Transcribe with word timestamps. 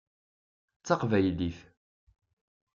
D 0.79 0.83
taqbaylit. 0.87 1.59